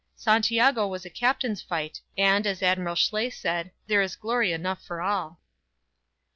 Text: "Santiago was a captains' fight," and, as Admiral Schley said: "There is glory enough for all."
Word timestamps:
"Santiago 0.15 0.87
was 0.87 1.05
a 1.05 1.11
captains' 1.11 1.61
fight," 1.61 2.01
and, 2.17 2.47
as 2.47 2.63
Admiral 2.63 2.95
Schley 2.95 3.29
said: 3.29 3.69
"There 3.85 4.01
is 4.01 4.15
glory 4.15 4.51
enough 4.51 4.83
for 4.83 4.99
all." 4.99 5.39